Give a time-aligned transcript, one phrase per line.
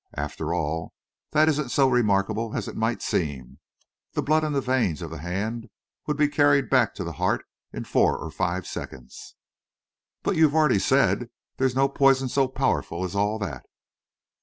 [0.15, 0.95] After all,
[1.29, 3.59] that isn't so remarkable as it might seem.
[4.13, 5.69] The blood in the veins of the hand
[6.07, 9.35] would be carried back to the heart in four or five seconds."
[10.23, 13.63] "But you've already said there's no poison so powerful as all that."